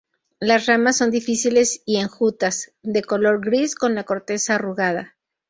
[0.39, 5.15] Las ramas son difíciles y enjutas, de color gris con la corteza arrugada.